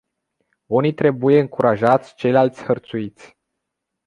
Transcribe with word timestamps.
Unii 0.65 0.93
trebuie 0.93 1.39
încurajați, 1.39 2.15
ceilalți 2.15 2.63
hărțuiți. 2.63 3.37